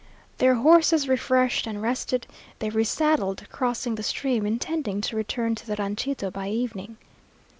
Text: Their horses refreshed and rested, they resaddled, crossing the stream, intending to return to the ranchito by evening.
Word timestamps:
Their 0.39 0.55
horses 0.55 1.07
refreshed 1.07 1.67
and 1.67 1.79
rested, 1.79 2.25
they 2.57 2.71
resaddled, 2.71 3.47
crossing 3.51 3.93
the 3.93 4.01
stream, 4.01 4.47
intending 4.47 4.99
to 5.01 5.15
return 5.15 5.53
to 5.53 5.67
the 5.67 5.75
ranchito 5.75 6.31
by 6.31 6.49
evening. 6.49 6.97